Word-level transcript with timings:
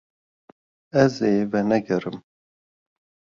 Ez 1.03 1.13
ê 1.31 1.33
venegerim. 1.51 2.17